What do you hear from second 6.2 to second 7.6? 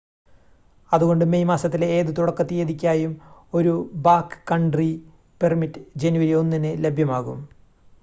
1-ന് ലഭ്യമാകും